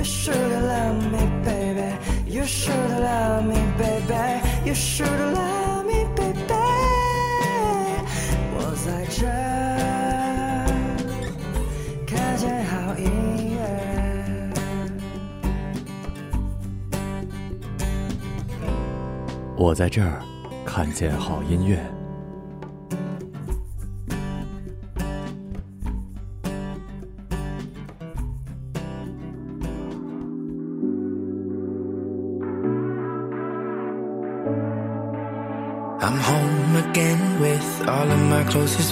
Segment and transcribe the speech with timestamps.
[0.00, 1.94] You should love me, baby.
[2.26, 4.40] You should love me, baby.
[4.64, 6.54] You should love me, baby.
[8.56, 9.26] 我在这
[12.06, 13.10] 看见好音
[13.52, 13.60] 乐。
[19.54, 20.22] 我在这儿
[20.64, 21.89] 看见好音乐。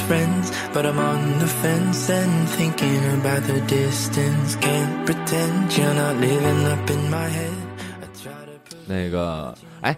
[0.09, 4.57] Friends, but I'm on the fence and thinking about the distance.
[4.57, 7.53] Can't pretend you're not living up in my head.
[8.01, 8.77] I try to.
[8.87, 9.95] 那个，哎，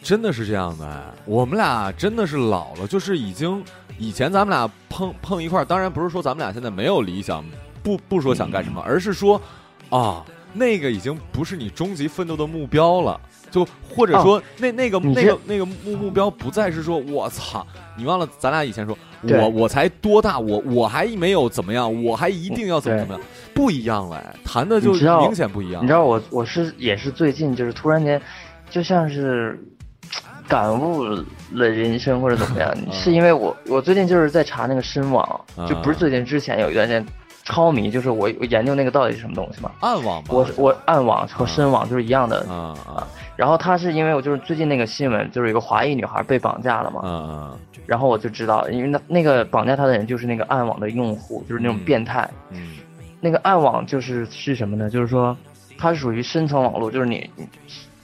[0.00, 3.64] 真的是这样的，哎，我们俩真的是老了，就是已经
[3.98, 7.44] 以前咱们俩碰碰一块儿，当然不是说咱们俩现在没有理想，
[7.82, 9.42] 不不说想干什么，而是说，
[9.90, 13.20] 啊，那个已经不是你终极奋斗的目标了。
[13.50, 23.22] 就或者说，那那个你这那个那个目目标不再是说，我操，你忘了咱俩以前说，对我我才多大，我我还没有怎么样，我还一定要怎么怎么样，
[23.54, 25.82] 不一样了，哎，谈的就你知道明显不一样。
[25.82, 28.20] 你知道我我是也是最近就是突然间，
[28.70, 29.58] 就像是
[30.46, 31.02] 感悟
[31.52, 37.04] 了人生或者怎么样，是因为我我最近就是在查那个深网，就不是最近之前有一段时间
[37.44, 39.72] 超迷，就是我我研究那个到底是什么东西嘛。
[39.80, 43.06] 暗网吧，我我暗网和深网就是一样的，啊啊
[43.38, 47.56] 然后他是因为我就是最近那个新闻，就是有一个华裔女孩被绑架了嘛，
[47.86, 52.28] 然后我就知道，因为那那个绑架她的人就是那个暗网的用户，就是那种嗯变态。
[52.50, 52.78] 嗯
[53.20, 54.90] 那个暗网就是是什么呢？
[54.90, 55.36] 就是说，
[55.78, 57.30] 它是属于深层网络，就是你，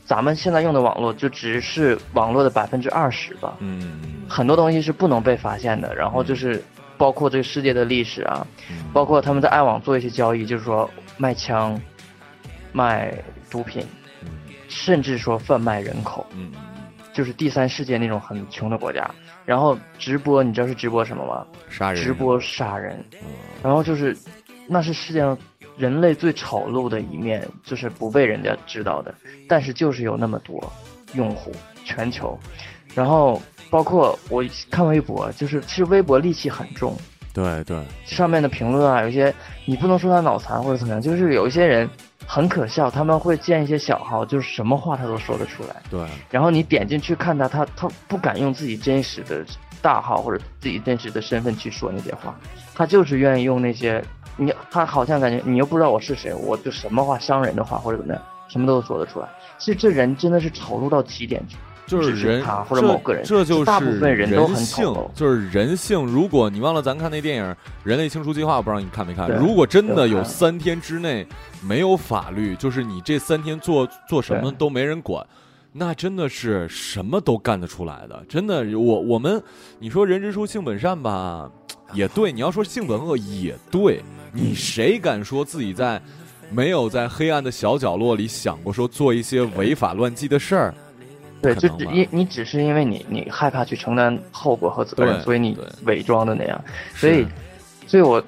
[0.04, 5.92] 咱们现在用的网络就只是网络的百分之二十吧，嗯很多东西是不能被发现的。
[5.96, 6.62] 然后就是
[6.96, 11.80] 包括这个世界的历史啊，嗯包括他们在暗网做一些交易，就是说卖枪、
[12.72, 13.12] 卖
[13.50, 14.03] 毒品，嗯
[14.68, 16.52] 甚至说贩卖人口，嗯
[17.12, 19.08] 就是第三世界那种很穷的国家。
[19.44, 21.46] 然后直播，你知道是直播什么吗？
[21.68, 22.02] 杀人。
[22.02, 23.28] 直播杀人，嗯。
[23.62, 24.16] 然后就是，
[24.66, 25.36] 那是世界上
[25.76, 29.14] 人类最丑陋的一面，就是不被人家知道的，
[29.48, 30.72] 但是就是有那么多
[31.12, 31.52] 用户，
[31.84, 32.38] 全球，
[32.94, 36.96] 然后包括我看微博，就是其实微博戾气很重，
[37.34, 39.32] 对对，上面的评论啊，有些
[39.66, 41.88] 你不能说他脑残或者怎么样，就是有一些人
[42.26, 45.76] 很可笑，他们会建一些小号，就是什么话他都说得出来。
[45.90, 49.44] 对，然后你点进去看他，他他不敢用自己真实的
[49.82, 52.34] 大号或者自己真实的身份去说那些话，
[52.74, 54.02] 他就是愿意用那些
[54.36, 59.28] 你他好像感觉你又不知道我是谁，我就什么话伤人的话或者怎么样，什么都说得出来。
[59.58, 61.56] 其实这人真的是丑陋到极点去，
[61.86, 66.04] 就是人只是他或者这某个人这就是大部分人都很人性，就是人性。
[66.04, 67.44] 如果你忘了咱看那电影
[67.82, 69.28] 《人类清除计划》，我不知道你看没看？
[69.30, 71.26] 如果真的有三天之内
[71.62, 75.24] 没有法律，就是你这三天做做什么都没人管。
[75.76, 79.42] 那真的是什么都干得出来的，真的，我我们，
[79.80, 81.50] 你说人之初性本善吧，
[81.92, 84.00] 也对；你要说性本恶也对。
[84.32, 86.00] 你谁敢说自己在
[86.48, 90.74] 没有在黑暗的小角落里想过说做一些违法乱纪的事儿？
[91.44, 96.64] 对，就只因你只是因为你你害怕去承担后果和责任，所以你伪装的那样，
[96.94, 97.26] 所以，
[97.86, 98.22] 所以我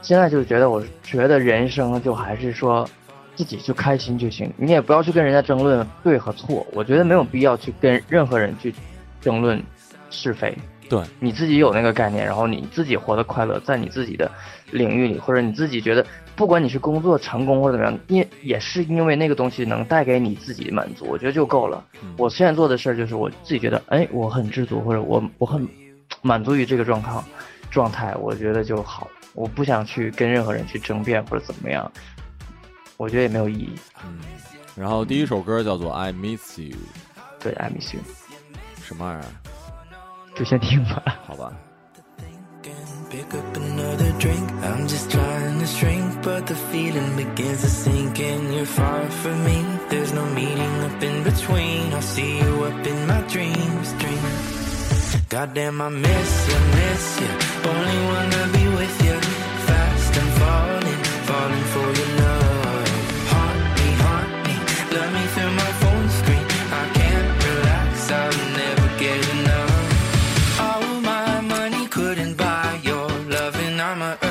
[0.00, 2.88] 现在就觉得，我觉得人生就还是说
[3.34, 8.74] 自己就开心就行，你也不要去跟人家争论对和错，我觉得没有必要去跟任何人去
[9.20, 9.62] 争论
[10.10, 10.56] 是非。
[10.88, 14.30] 对，你自己有那个概念，然后你自己活得快乐，在你自己的
[14.72, 16.04] 领域里，或者你自己觉得，
[16.34, 21.84] 不管你是工作成功或者怎么样，因也是因为那个东西能带给你自己的满足，我觉得就够了。
[22.02, 25.68] 嗯我现在做的事儿就是我自己觉得，哎，我很知足，或者我我很
[26.22, 27.24] 满足于这个状况
[27.70, 29.08] 状态，我觉得就好。
[29.34, 31.90] 我不想去跟任何人去争辩或者怎么样，
[32.98, 33.72] 我觉得也没有意义。
[34.04, 34.18] 嗯，
[34.76, 36.76] 然后第一首歌叫做《I Miss You》，
[37.40, 38.00] 对，I miss you，
[38.82, 39.24] 什么玩意儿？
[40.34, 41.02] 就先听吧。
[41.26, 41.52] 好吧，
[43.12, 44.50] Pick up another drink.
[44.62, 49.44] I'm just trying to shrink, but the feeling begins to sink and You're far from
[49.44, 49.58] me.
[49.90, 51.92] There's no meeting up in between.
[51.92, 55.16] I'll see you up in my dreams, dreams.
[55.28, 57.32] Goddamn, I miss you, miss you.
[57.70, 58.61] Only wanna be
[73.92, 74.21] I'm a.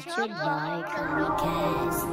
[0.00, 2.06] Electric boy, call me Cass.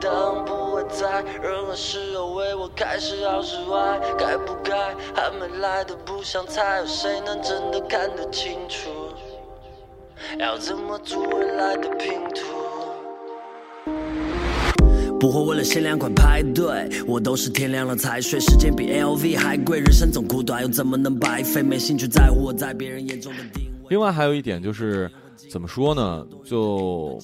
[0.00, 8.88] 当不会在任何时候为我开始好之外，该不该还没来的不想猜，有谁能真的看得清楚？
[10.38, 12.51] 要怎么组未来的拼图？
[15.22, 18.40] 不会为了限量款排队，我都是天亮了才睡。
[18.40, 21.62] 时间比 LV 还贵，人生总苦短，又怎么能白费？
[21.62, 23.90] 没兴趣在乎我在别人眼中的定位。
[23.90, 25.08] 另外还有一点就是，
[25.48, 26.26] 怎么说呢？
[26.44, 27.20] 就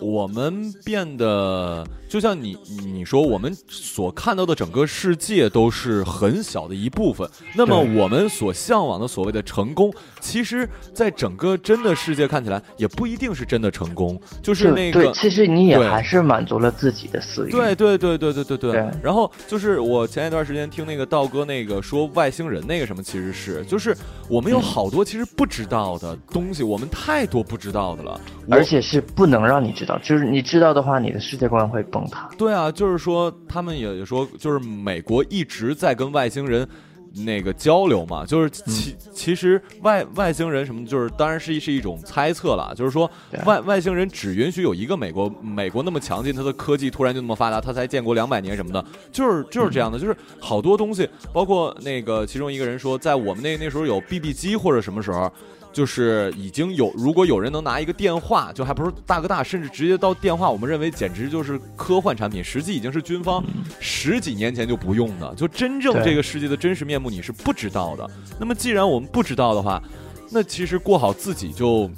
[0.00, 7.26] 我们变得，就像你你说，我们所看到的整个世界都是很小的一部分。
[7.56, 14.20] 那么我们所向往的所谓的成功，其实，在整个真的世界看起来，也不一定是真的成功。
[14.42, 17.50] 就是那个，其实你也还是满足了自己的私欲。
[17.50, 18.90] 对对对对对对对。
[19.02, 23.96] 然后就是我前一段时间听那个道哥那个说外星人那个什么，其实是就是
[24.28, 28.20] 我们有好多其实不知道的东西，我们太多不知道的了。
[28.50, 32.01] 而且是不能让你知道，就是你知道的话，你的世界观会崩。
[32.08, 32.30] 塌。
[32.36, 36.68] 对啊，就是说他们也也说，就是美国一直在跟外星人。
[37.14, 43.10] 那个交流嘛，就是其其实外外星人什么，就是当然是一是一种猜测了，就是说
[43.44, 48.82] 外外星人只允许有一个美国，美国那么强劲，它的科技突然就那么发达，它才建国两百年什么的，
[49.12, 55.30] 就是就是这样的，就是好多东西，包括那个其中一个人说，在我们那那时候有 BB 机或者什么时候，
[55.72, 63.42] 就是已经有，如果有人能拿一个电话，就还不是大哥大，甚至直接到电话，我们认为简直就是科幻产品，实际已经是军方
[63.80, 68.08] 十几年前就不用的，就真正这个世界的真实面目你是不知道的。
[68.38, 69.82] 那么既然我们不知道的话，
[70.30, 71.90] 那其实过好自己就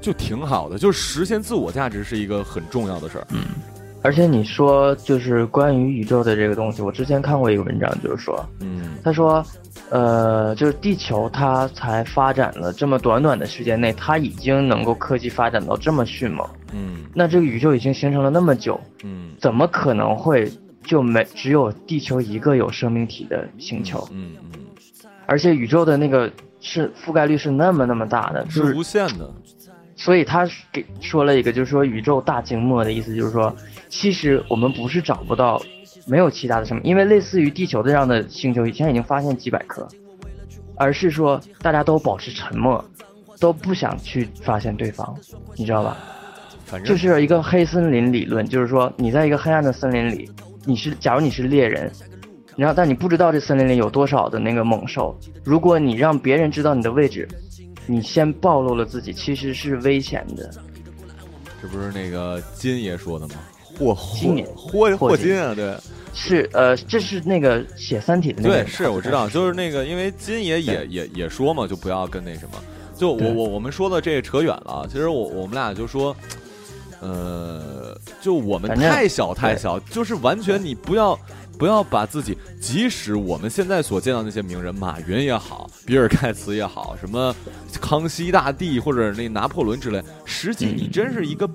[0.00, 3.26] 就挺好的，就是实现自我价值是一个很重要的事儿。
[3.30, 3.40] 嗯
[4.04, 9.40] 而且你说就是关于宇宙的这个东西，我之前看过一个文章，就是说，嗯他说，
[9.92, 20.50] 呃，就是地球它才发展了这么短短的时间内，它已经能够科技发展到这么迅猛，嗯那这个宇宙已经形成了那么久，嗯怎么可能会
[20.82, 24.08] 就没只有地球一个有生命体的星球？
[24.12, 24.60] 嗯嗯，
[25.26, 29.30] 而且宇宙的那个是覆盖率是那么那么大的，就是是无限的。
[29.94, 33.54] 所以他给说了一个，就是说宇宙大静默的意思，就是说，
[33.90, 35.62] 其实我们不是找不到，
[36.06, 39.86] 没有其他的什么，因为类似于地球这样的星球，以前已经发现几百颗，
[40.76, 42.84] 而是说大家都保持沉默，
[43.38, 45.16] 都不想去发现对方，
[45.56, 45.96] 你知道吧？
[46.66, 50.30] 反正就是一个黑森林理论，就是说你在一个黑暗的森林里，
[50.64, 51.90] 你是假如你是猎人，
[52.56, 57.28] 然后但你不知道这森林里有多少的那个猛兽，如果你让别人知道你的位置，
[57.86, 60.50] 你先暴露了自己，其实是危险的。
[61.60, 63.34] 这不是那个金爷说的吗？
[63.78, 65.40] 霍霍金爷霍霍金霍金。
[65.40, 65.74] 啊，对。
[66.14, 72.58] 是呃，这是那个写《三体》的那个对，是我知道，就是那个，因为金爷也也也说嘛，就不要跟那什么，
[72.94, 76.14] 就我我我们说的这扯远了，其实我我们俩就说，
[77.00, 81.18] 呃，就我们太小太小，就是完全你不要。
[81.58, 87.32] 不要把自己，即使我们现在所见到那些名人，马云也好，比尔盖茨也好，什么
[87.80, 91.48] 康熙大帝或者那拿破仑之类，实际你真是一个，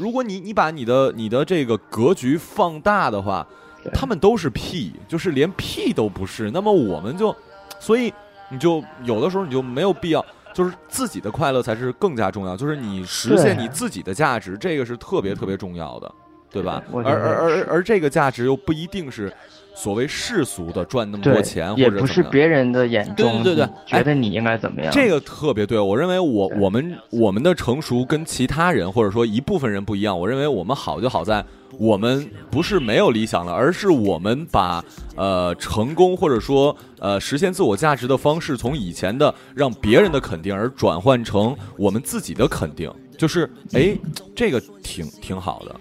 [0.00, 3.46] 如果你你把你的你的这个格局放大的话，
[3.92, 6.50] 他们都是屁，就是连屁都不是。
[6.50, 7.36] 那么我们就，
[7.78, 8.10] 所以
[8.48, 16.10] 你就有的时候你就没有必要，就是自己的快乐才是更加重要，就是你实现你自己的价值，这个是特别特别重要的，
[16.50, 16.82] 对吧？
[16.92, 19.32] 而而而而这个价值又不一定是
[19.74, 24.92] 所谓世俗的赚那么多钱，或者不是别人的眼中对对对觉得你应该怎么样。
[24.92, 30.18] 这个特别对，我认为我我们我们的成熟跟其他人或者说一部分人不一样。
[30.18, 31.42] 我认为我们好就好在
[31.78, 34.84] 我们不是没有理想了，而是我们把
[35.16, 43.96] 呃成功或者说呃实现自我价值的方式，从以前的让别人的肯定，而转换成我们自己的肯定，就是哎，
[44.34, 45.74] 这个挺挺好的，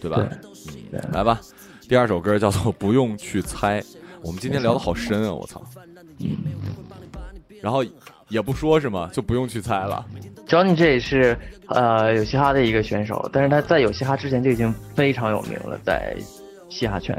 [0.00, 0.16] 对吧？
[0.16, 1.40] 对嗯对来吧，
[1.88, 3.80] 第二首歌叫做《不用去猜》。
[4.22, 5.62] 我们今天聊的好深啊，我操！
[7.62, 7.84] 然后
[8.28, 10.04] 也不说是吗，就不用去猜了。
[10.46, 11.36] Johnny 这也是
[11.68, 16.14] 呃有嘻哈的一个选手，但是他在有嘻哈之前就已经非常有名了，在
[16.68, 17.18] 嘻哈圈。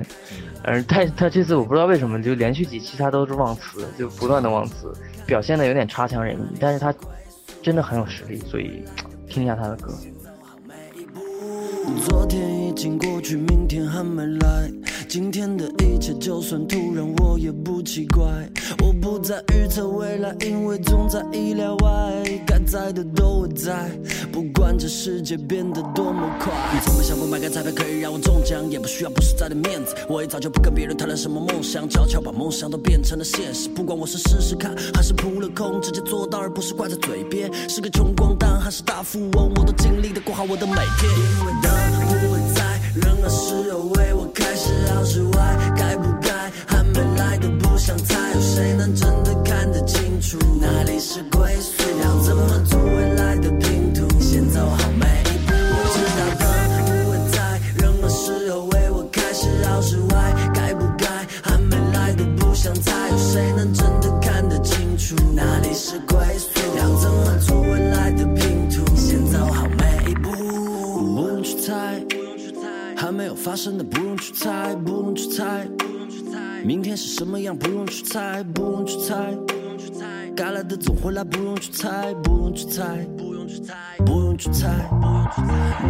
[0.63, 4.93] 而他他这次我不知道为什么就连续几期他都是忘词，就不断的忘词，
[5.25, 6.57] 表现的有点差强人意。
[6.59, 6.93] 但是他
[7.63, 8.83] 真的很有实力，所以
[9.27, 9.91] 听一下他的歌。
[11.99, 14.71] 昨天已经过去，明天还没来。
[15.07, 18.23] 今天的一切就算突然，我也不奇怪。
[18.81, 21.89] 我不再预测未来，因为总在意料外。
[22.47, 23.91] 该在的都会在，
[24.31, 26.53] 不管这世界变得多么快。
[26.73, 29.93] 你从没想过买个彩票可以让我中奖，也不需要不实在的面子。
[30.07, 33.67] 我也早就不跟别人谈论什么梦想，悄悄把梦想都变成了现实。
[33.67, 37.51] 不管我是试试看，还是扑了空，直接做到，而不是挂在嘴边。
[37.67, 41.11] 是个穷光蛋还是大富翁，我都尽力的过好我的每天。
[41.11, 41.80] 因为灯不会
[43.21, 46.31] 在，任何时候为我开始好是坏，该不该
[46.65, 51.83] 还没来的不想猜，有谁能真的看得清楚哪里是归宿？
[52.01, 54.07] 要怎么组未来的拼图？
[54.19, 55.53] 先走好每一步。
[55.53, 56.45] 我知道灯
[56.85, 61.05] 不会在，任何时候为我开始好是坏，该不该
[61.43, 66.59] 还没来的不想猜，有谁能真的看得清楚哪里是归宿？
[66.77, 68.95] 要怎么组未来的拼图？
[68.95, 70.31] 先走好每一步。
[70.31, 72.03] 不用去猜，
[73.31, 75.65] 有发生的不用去猜，不用去猜。
[76.65, 79.33] 明天是什么样不用去猜，不用去猜。
[80.35, 83.73] 该来的总会来，不用去猜，不用去猜，不用去猜，
[84.05, 84.67] 不用去猜，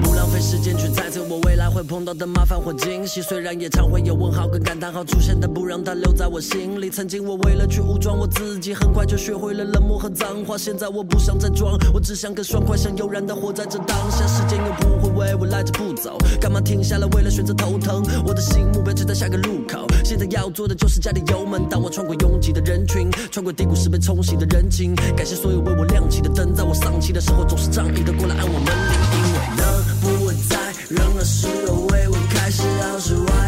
[0.04, 3.24] 不浪费时间去猜测我未来会碰到的麻烦或惊喜。
[3.24, 6.92] 虽然也常会有问号跟感叹号出现，但不让它留在我心里。
[6.92, 10.56] 曾经我为了去武装我自己，很快就学会了冷漠和脏话。
[10.56, 14.28] 现在我不想再装，我只想更爽快，想悠然的活在这当下。
[14.28, 18.04] 时间又不为我赖着不走，干嘛停下来为了选择头疼？
[18.26, 21.70] 我的心目标就在下个路口，现在要做的就是加点油门。
[21.70, 28.74] 当我穿过拥挤的人群，穿过低谷时被冲洗的人情，感谢所有为我亮起的灯，在我丧气的时候总是仗义的过来按我门铃。
[29.14, 29.66] 因为灯
[30.02, 30.58] 不会在，
[30.90, 33.41] 任何时候为我开始让失望，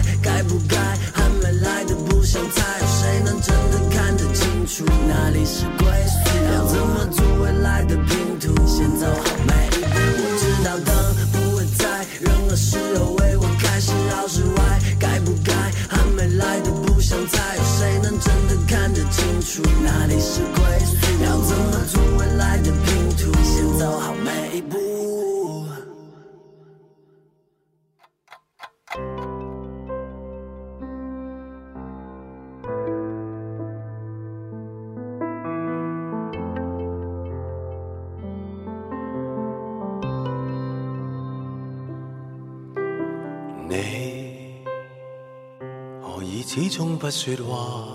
[47.13, 47.87] 說話？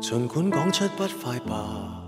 [0.00, 2.02] 儘管講出不快吧。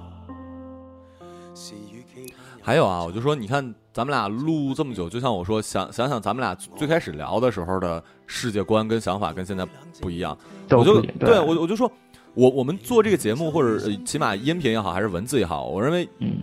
[2.61, 9.65] 还有啊，我就说，你看咱们俩录这么久，就像我说，想想想咱们俩最开始聊的时候的世界观跟想法跟现在
[10.01, 10.37] 不一样，
[10.71, 11.91] 我就对我我就说，
[12.35, 16.39] 我我们做这个节目或者呃起码音频也好，还是文字也好，我认为嗯，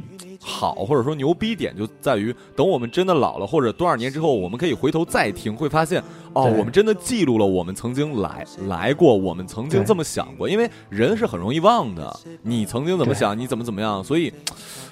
[0.47, 5.99] 好或者说牛逼点就在于，等我们真的老了，或者多少年之后，我们可以回头再听，会发现
[6.33, 14.31] 哦，我们真的记录了我们曾经来来过，我们曾经这么想过，因为人是很容易忘的，你曾经怎么想，你怎么怎么样，所以。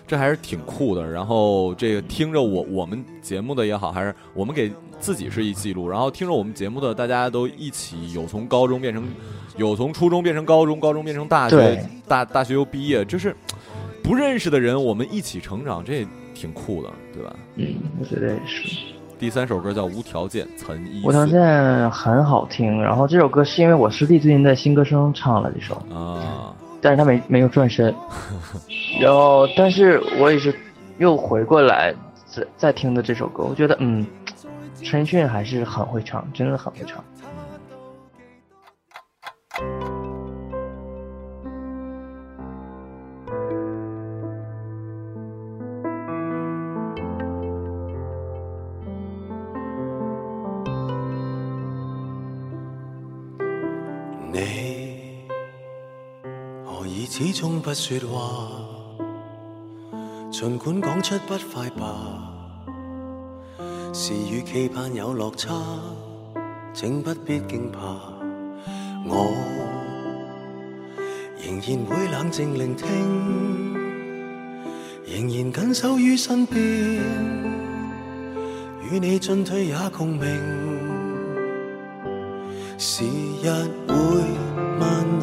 [0.06, 1.10] 这还是挺酷的。
[1.10, 4.70] 然后这个听着我我们节目的也好，还是我们给
[5.00, 9.02] 自己是一记录，然后听着我们节目的大家都一起有从高中变成，
[9.56, 13.34] 有从初中变成高中，高中变成大学，大大学又毕业，这是
[14.04, 17.34] 不认识的人我们一起成长，这挺酷的，对吧？
[17.56, 18.70] 嗯，我觉得也是。
[19.18, 27.96] 第三首歌叫《无条件》，陈一无条件很好听，然后这首歌是因为我师弟最近在新歌声唱了这首，啊，但是他没没有转身，
[29.00, 30.54] 然后但是我也是
[30.98, 31.96] 又回过来
[32.26, 34.06] 再再听的这首歌，我觉得嗯，
[34.82, 37.02] 陈奕迅还是很会唱，真的很会唱。
[57.74, 58.20] 不說話？
[60.32, 62.32] 儘管講出不快吧，
[63.92, 65.56] 是與期盼有落差，
[66.72, 67.80] 請不必驚怕。
[69.08, 69.34] 我
[71.44, 73.74] 仍然會冷靜聆聽，
[75.08, 77.02] 仍然緊守於身邊，
[78.88, 80.38] 與你進退也共鳴。
[82.78, 83.06] 時
[83.42, 83.50] 日
[83.88, 84.33] 會蔓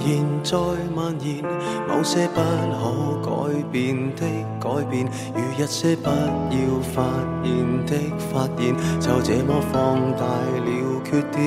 [0.04, 0.56] 延再
[0.94, 1.42] 蔓延，
[1.88, 2.82] 某些不可
[3.24, 3.30] 改
[3.70, 4.22] 變的
[4.60, 7.02] 改變，與一些不要發
[7.44, 7.50] 現
[7.86, 7.92] 的
[8.32, 10.70] 發現，就這麼放大了
[11.04, 11.38] 缺點。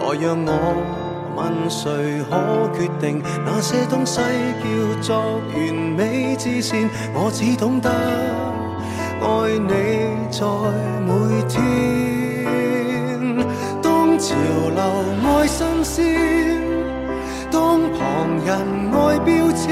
[0.00, 0.50] 來讓我
[1.36, 1.82] 問誰
[2.28, 2.32] 可
[2.78, 3.04] 決定
[3.44, 4.14] 那些東西
[4.60, 4.64] 叫
[5.02, 5.10] 做
[5.54, 5.56] 完
[5.96, 6.88] 美之線？
[7.14, 7.90] 我只懂得
[9.20, 9.26] 愛
[9.58, 9.70] 你
[10.30, 10.46] 在
[11.06, 11.10] 每
[11.48, 11.54] 天。
[13.82, 14.34] 當潮
[14.74, 14.80] 流
[15.24, 15.92] 愛新鮮，
[18.24, 18.56] 旁人
[18.90, 19.68] 愛標籤，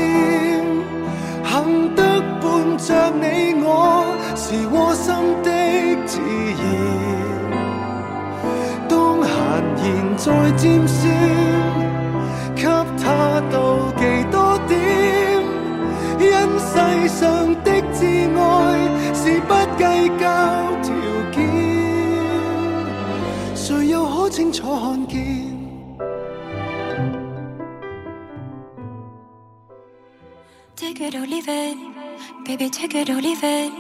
[1.49, 2.03] 幸得
[2.43, 3.25] 伴着你
[3.65, 3.67] 我
[4.37, 5.09] 是窝心
[5.43, 5.49] 的
[6.05, 6.21] 自
[6.61, 6.63] 然。
[8.91, 8.93] 當
[9.23, 9.27] 閒
[9.83, 10.27] 言再
[10.59, 11.01] 尖酸，
[12.55, 12.61] 給
[13.03, 13.57] 他妒
[13.97, 14.37] 忌多
[14.69, 14.71] 點，
[16.21, 16.29] 因
[16.61, 17.25] 世上
[17.65, 18.45] 的摯愛
[19.15, 19.83] 是不計
[20.21, 20.23] 較
[20.83, 20.93] 條
[21.33, 21.41] 件，
[23.55, 25.52] 誰又可清楚看見？
[31.02, 31.78] it or leave it,
[32.46, 33.72] baby, take it or leave it.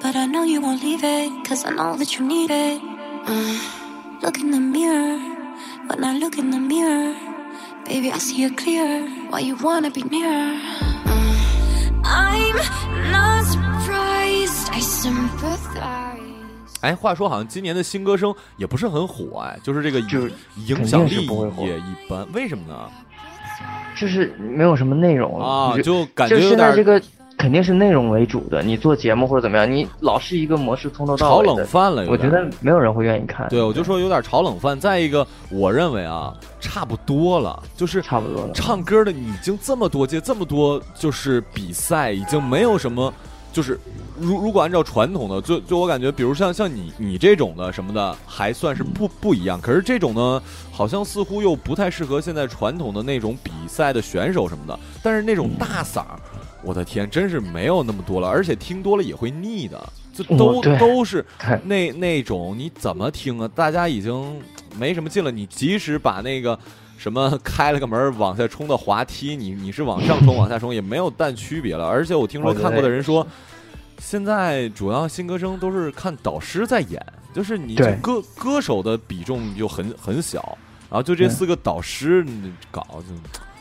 [0.00, 2.80] But I know you won't leave it, cause I know that you need it.
[3.26, 3.58] Uh,
[4.22, 5.18] look in the mirror,
[5.88, 7.14] when I look in the mirror,
[7.86, 9.06] baby, I see it clear.
[9.30, 10.58] Why you wanna be near?
[11.04, 11.34] Uh,
[12.04, 12.56] I'm
[13.10, 16.18] not surprised, I sympathize.
[16.80, 20.32] 哎，话说好像今年的新歌声也不是很火哎，就是这个就是
[20.66, 22.90] 影响肯定力是不会火也一般，为什么呢？
[23.95, 27.01] 就是没有什么内容了啊，你就感觉就有点现在这个
[27.37, 33.47] 肯定是内容为主的，你做节目或者怎么样，你老是一个模式从头到炒尾炒冷饭了，我觉得没有人会愿意看。
[33.49, 34.79] 对，我就说有点炒冷饭。
[34.79, 38.53] 再一个，我认为啊，差不多了，就是差不多了。
[38.53, 43.13] 唱歌的已经这么多届，这么多就是比赛，已经没有什么，
[43.55, 43.79] 就是
[44.19, 49.61] 如如果按照传统的，就就我感觉，比如像像你你这种的什么的，还算是不不一样。
[49.61, 54.77] 可是这种呢，好像似乎又不太适合现在传统的那种比赛的选手什么的。
[55.01, 56.19] 但是那种大嗓儿，
[56.63, 61.25] 我的天，真是没有那么多了，而且听多了也会腻的，就都、都是
[61.63, 63.49] 那那种你怎么听啊？
[63.55, 64.37] 大家已经
[64.77, 65.31] 没什么劲了。
[65.31, 66.59] 你即使把那个
[66.97, 71.85] 什么开了个门往下冲的滑梯，你你是往上冲往下冲，也没有淡区别了。
[71.85, 73.25] 而且我听说看过的人说，
[73.99, 77.03] 现在主要新歌声都是看导师在演，
[77.33, 77.95] 就是你对。
[78.01, 80.57] 歌歌手的比重就很很小，
[80.89, 83.15] 然后就这四个导师你搞就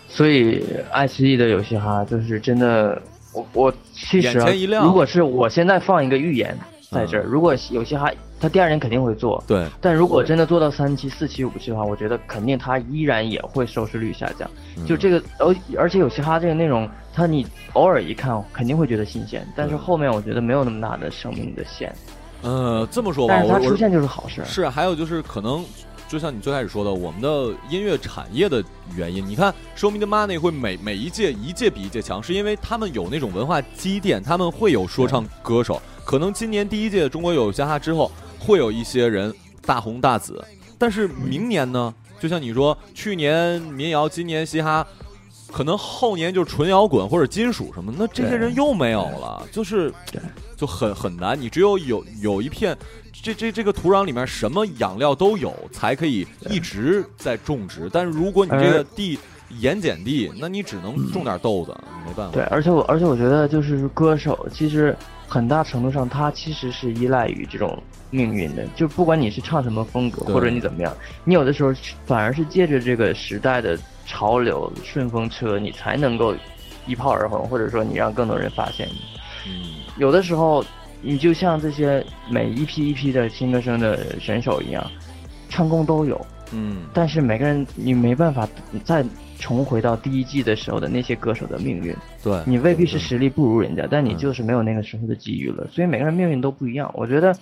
[0.08, 4.84] 所以爱奇艺的游戏哈，就是真的，我我其实、啊眼前一，亮。
[4.86, 6.56] 如果是我现在放一个预言
[6.90, 7.26] 在这儿，嗯。
[7.26, 8.08] 如果游戏哈，
[8.44, 14.46] 他第二年肯定会做，对，但如果真的做到三期、四期、五期的话，我觉得肯定他依然也会收视率下降。
[14.76, 21.90] 嗯就这个，而而且有嘻哈这个内容，他你偶尔一看肯定会觉得新鲜，但是后面我觉得没有那么大的生命的线。
[22.42, 24.44] 呃这么说吧，但是它我我出现就是好事。
[24.44, 25.64] 是，还有就是可能，
[26.06, 28.62] 就像你最开始说的，我们的音乐产业的
[28.94, 29.26] 原因。
[29.26, 35.80] 你看，Show Me the Money 会每每一届一届比一届强，是因为他们有那种文化积淀，他们会有说唱歌手。
[36.04, 38.12] 可能今年第一届中国有嘻哈之后，
[38.44, 39.32] 会有一些人
[39.64, 40.44] 大红大紫，
[40.78, 44.86] 但是明年呢，就像你说，去年民谣，今年嘻哈。
[45.52, 49.92] 可能后年就是纯摇滚或者金属什么，那这些人又没有了，就是
[50.56, 51.40] 就很很难。
[51.40, 52.76] 你只有有有一片
[53.12, 57.88] 这这这个土壤里面什么养料都有，才可以一直在种植。
[57.92, 59.16] 但是如果你这个地
[59.60, 61.72] 盐碱地，那你只能种点豆子，
[62.04, 62.32] 没办法。
[62.32, 64.96] 对，而且我而且我觉得就是歌手，其实
[65.28, 67.80] 很大程度上他其实是依赖于这种
[68.14, 71.74] 命运的，就不管你是唱什么风格或者你怎么样，你有的时候
[72.06, 76.32] 反而是借着这个时代的潮流顺风车，你才能够
[76.86, 79.00] 一炮而红，或者说你让更多人发现你。
[79.48, 80.64] 嗯，有的时候
[81.02, 84.88] 你就像这些每一批一批的新歌声的选手一样，
[85.48, 88.48] 唱功都有，嗯，但是每个人你没办法
[88.84, 89.04] 再
[89.38, 91.94] 重回到第一季的时候的那些歌手的命运。
[92.22, 95.66] 对，你未必是实力不如人家，但你嗯就是没有那个时候的机遇了。
[95.70, 96.90] 所以每个人命运都不一样。
[96.94, 97.36] 我觉得，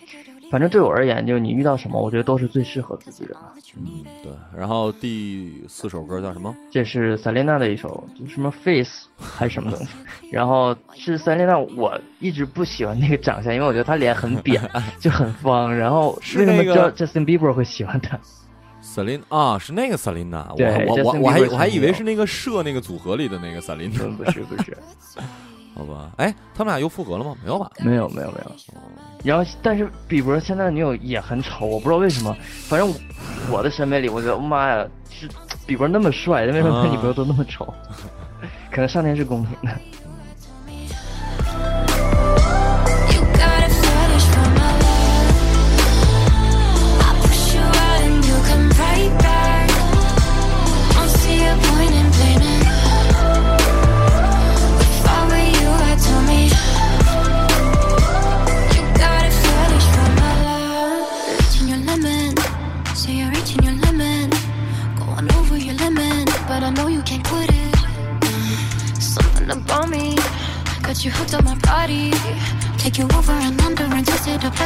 [0.53, 3.35] 反正对我而言，就你遇到什么，我觉得都是最适合自己的。
[3.79, 4.31] 嗯对。
[4.55, 6.55] 然后第四首歌叫什么？
[6.71, 9.89] 这是塞琳娜的一首，就什么 Face 还是什么东西。
[10.31, 14.61] 然后是塞琳娜，我一直不喜欢那个长相，因为我觉得她脸很扁，
[15.01, 15.75] 就很方。
[15.75, 18.21] 然后是为什么那个叫 Justin Bieber 会喜欢她
[18.83, 24.77] ？Celine 啊，是那个 Celine 我对我我 Justin 我还我还以为是那个社那个组合里的那个 Celine，嗯，不是不是，
[25.75, 26.11] 好吧？
[26.19, 27.35] 哎，他们俩又复合了吗？
[27.43, 27.71] 没有吧？
[27.81, 28.53] 没有没有没有。
[29.25, 32.37] 然后，但是比伯现在的女友也很丑，我不知道为什么。
[32.69, 32.93] 反正
[33.51, 35.29] 我的审美里，我觉得妈呀，是
[35.67, 37.73] 比伯那么帅，为什么他女朋友都那么丑？
[38.71, 39.77] 可能上天是公平的。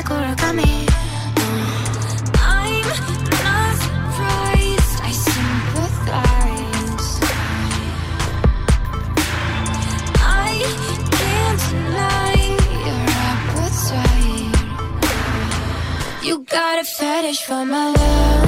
[0.08, 0.22] I'm
[3.44, 7.08] not surprised, I sympathize.
[10.18, 10.62] I
[11.16, 12.36] can't deny
[12.86, 14.56] your appetite.
[16.24, 18.45] You got a fetish for my love.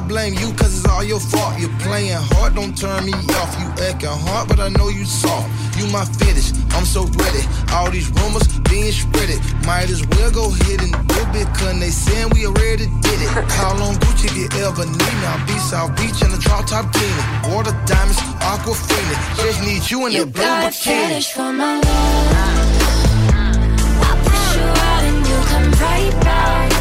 [0.00, 1.60] I blame you cause it's all your fault.
[1.60, 3.52] You're playing hard, don't turn me off.
[3.60, 5.44] You acting hard, but I know you soft.
[5.76, 7.44] You my fetish, I'm so ready.
[7.76, 9.44] All these rumors being spreaded.
[9.68, 13.28] Might as well go ahead and do it, cause they saying we already did it.
[13.52, 15.26] Call on Gucci if you ever need me.
[15.28, 17.52] I'll be South Beach in the drop top bikini.
[17.52, 19.16] Water diamonds, aquafina.
[19.36, 21.12] Just need you in You that blue got a bikini.
[21.12, 22.32] fetish for my love.
[24.00, 26.79] I push you out and you come right back.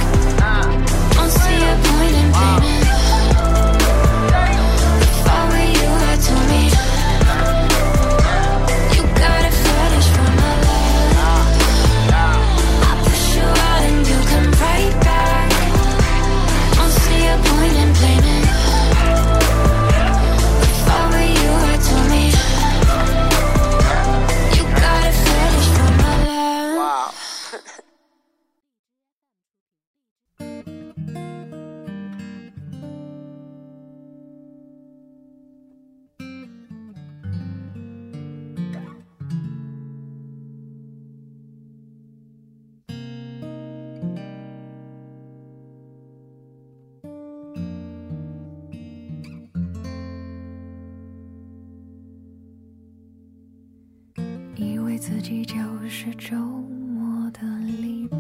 [54.99, 55.55] 自己就
[55.88, 57.39] 是周末的
[57.81, 58.17] 礼拜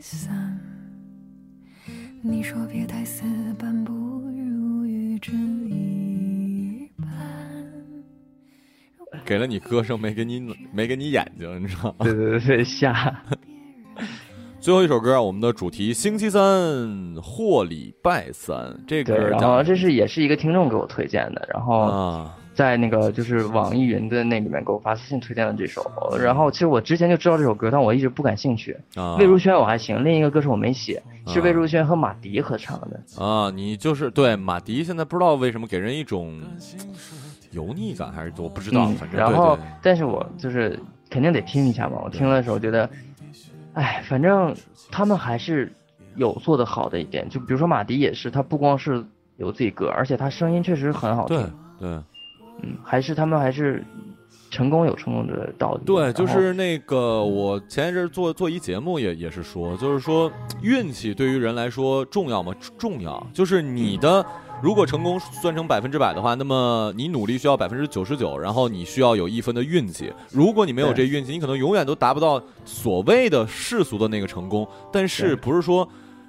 [0.00, 0.58] 三。
[2.20, 3.22] 你说别太死
[3.56, 7.08] 板，不如与之一般。
[9.24, 12.04] 给了你歌声，没给你没给你眼睛，你知道吗？
[12.04, 13.22] 对对对瞎，
[14.58, 16.42] 最后一首歌啊，我们的主题星期三
[17.22, 25.80] 或礼拜三，这对，歌然后这是也是一个听众给我推荐的，然后啊，在那个就是网易云的那里面给我发私信推荐了这首，
[26.20, 28.76] 然后其实我之前就知道这首歌，但我一直不感兴趣。
[28.96, 33.24] 啊魏如萱我还行，另一个歌手我没写，是啊魏如萱和马迪合唱的。
[33.24, 36.42] 啊，你就是对马迪，现在不知道为什么给人一种
[37.52, 40.76] 油腻感，还是我不知道，嗯反正然后对对但是我就是
[41.08, 42.90] 肯定得听一下嘛，我听的时候觉得，
[43.74, 44.52] 哎，反正
[44.90, 45.72] 他们还是
[46.16, 49.04] 有做的好的一点，就比如说马迪也是，他不光是
[49.36, 51.36] 有自己歌，而且他声音确实很好听。
[51.36, 51.46] 对
[51.78, 52.02] 对
[52.62, 53.84] 嗯，还是他们还是
[54.50, 55.82] 成功有成功的道理。
[55.84, 60.30] 对，就是那个我前一阵儿做做一节目也也是说，就是说
[60.62, 62.54] 运气对于人来说重要吗？
[62.78, 64.24] 重要，就是你的。
[64.60, 70.12] 如果成功算成百分之百的话，那么你努力需要百分之九十九，然后你需要有一分的运气。
[70.32, 74.66] 如果你没有这运气，你可能永远都达不到所谓的世俗的那个成功。
[74.92, 75.88] 但是不是说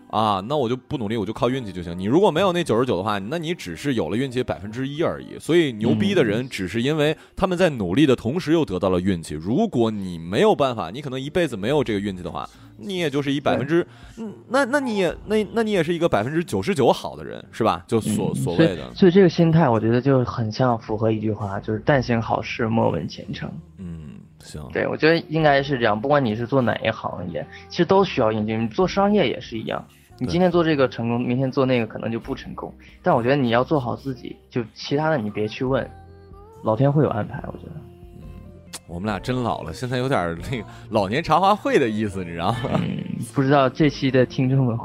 [0.10, 1.98] 啊，那我就不努力，我就靠运气就行？
[1.98, 5.38] 你如果没有那九十九的话，那你只是有了运气百分之一而已。
[5.40, 9.36] 所以牛逼的人只是因为他们在努力的同时又得到了运气。
[9.36, 13.86] 如果你没有办法，你可能一辈子没有这个运气的话，你也就是一百分之，
[14.18, 17.84] 嗯，那那你也那那你也是一个百分之九十九好的人，是吧？
[17.88, 26.00] 就所、所谓的所以，所以这个心态，我觉得就很像符合一句话，就是“但行好事，莫问前程嗯，行”。，对，我觉得应该是这样。
[26.00, 28.56] 不管你是做哪一行业，其实都需要运气。
[28.56, 29.86] 你做商业也是一样，
[30.20, 32.74] 你今天做这个成功，明天做那个可能就不成功。
[33.02, 35.90] 但我觉得你要做好自己，就其他的你别去问，
[36.64, 37.42] 老天会有安排。
[37.48, 37.72] 我觉得，
[38.86, 42.58] 我们俩真老了，现在有点那个老年茶话会的意思，你知道吗？
[42.74, 42.98] 嗯，
[43.34, 44.78] 不知道这期的听众们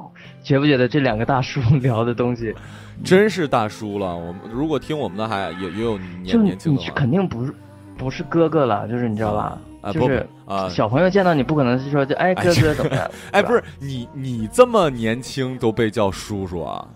[0.42, 2.54] 觉不觉得这两个大叔聊的东西，
[3.04, 4.16] 真是大叔了。
[4.16, 7.54] 我们如果听我们的还也也有就年年轻你的你，肯定不是
[7.96, 9.58] 不是哥哥了，就是你知道吧？
[9.84, 13.10] 啊不就是啊小朋友见到你不可能是说就哎哥哥怎么样？
[13.32, 16.88] 哎， 不是你你这么年轻都被叫叔叔啊？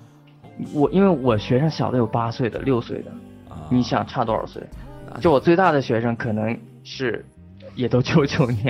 [0.73, 3.11] 我，因为我学生小的有八岁的、六岁的，
[3.49, 4.63] 啊你想差多少岁？
[5.21, 7.25] 就我最大的学生可能是
[7.75, 8.65] 也都九九年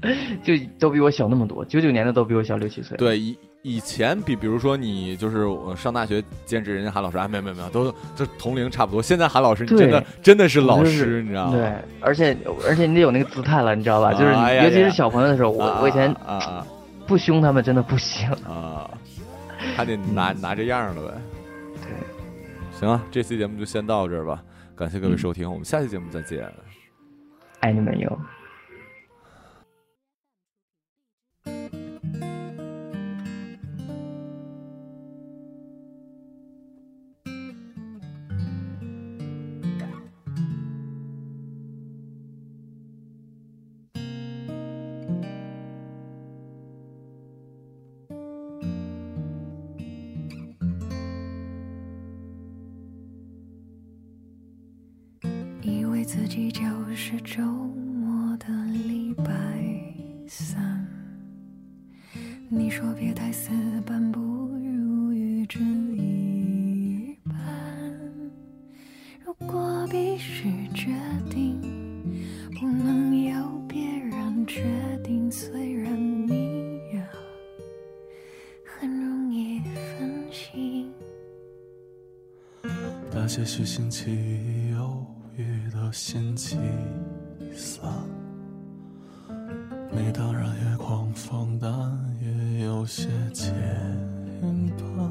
[0.00, 0.08] 的，
[0.42, 2.96] 就都比我小那么多，九九年的都比我小六七岁。
[2.96, 9.00] 对，以以前比比如说你就是我上大学兼职，人家韩老师，啊，没有没有没有，都就同龄差不多。
[9.00, 11.52] 现在韩老师你真的真的是老师，你知道吗？
[11.52, 12.36] 对，而且
[12.68, 14.12] 而且你得有那个姿态了，你知道吧？
[14.12, 16.66] 就是尤其是小朋友的时候，我啊我以前啊啊
[17.06, 18.30] 不凶他们真的不行。
[18.46, 18.90] 啊，
[19.74, 21.14] 还得拿拿这样了呗。
[21.80, 21.88] 对，
[22.78, 24.42] 行啊，这期节目就先到这儿吧，
[24.76, 26.46] 感谢各位嗯收听，我们下期节目再见。
[27.60, 28.18] 爱你们哟。
[70.14, 70.92] 必须决
[71.28, 71.60] 定，
[72.60, 74.62] 不能由别人决
[75.02, 75.28] 定。
[75.28, 75.92] 虽然
[76.28, 77.04] 你呀
[78.64, 79.58] 很容易
[79.98, 80.92] 分心。
[83.12, 85.04] 那些许星期忧
[85.36, 86.58] 郁的星期
[87.52, 87.92] 三，
[89.90, 91.68] 你当然也狂放，但
[92.22, 93.52] 也有些牵
[94.78, 95.10] 绊。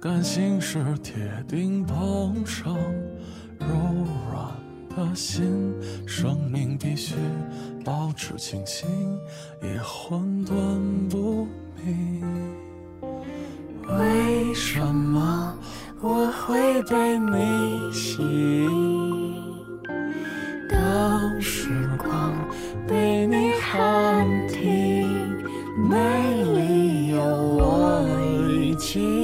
[0.00, 2.74] 感性是铁定碰上
[3.60, 3.66] 柔
[4.30, 4.50] 软
[4.96, 5.74] 的心，
[6.06, 7.14] 生命必须
[7.84, 8.88] 保持清醒，
[9.62, 11.46] 也混沌不
[11.84, 12.22] 明。
[13.98, 15.54] 为什么
[16.00, 19.50] 我会被你吸引？
[20.68, 22.32] 当时光
[22.86, 25.08] 被你喊停，
[25.88, 25.96] 没
[26.54, 28.02] 理由我
[28.48, 29.19] 已经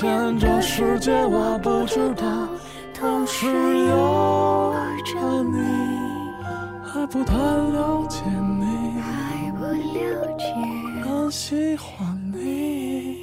[0.00, 2.48] 前这世界我不知道，
[2.94, 4.72] 同时有
[5.04, 5.58] 着你，
[6.84, 9.00] 还不太了解你。
[9.00, 10.44] 还不了解。
[11.02, 13.16] 更喜欢你。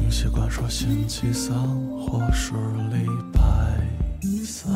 [0.00, 2.52] 你习惯说星期三或是
[2.90, 3.40] 礼拜
[4.44, 4.72] 三，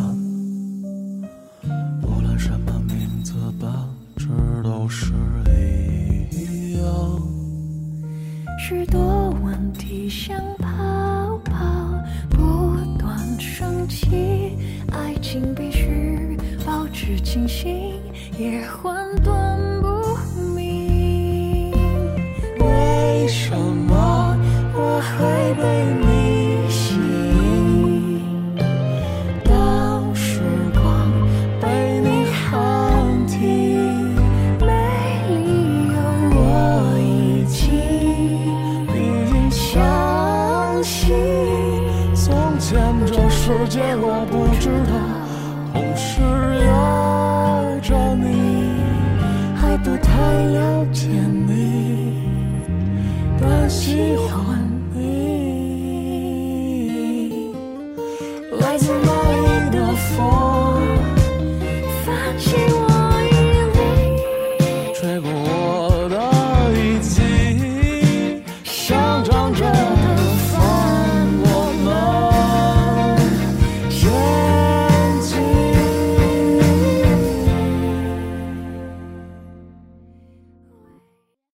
[2.05, 3.68] 无论什么名字，本
[4.16, 4.29] 质
[4.62, 5.12] 都是
[5.47, 5.98] 一。
[8.68, 11.54] 许多问题想跑跑，
[12.28, 14.59] 不断升起，
[14.92, 17.94] 爱情必须保持清醒，
[18.38, 19.78] 也混沌